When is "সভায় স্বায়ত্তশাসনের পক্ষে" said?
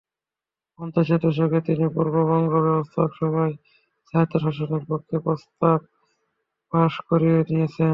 3.19-5.15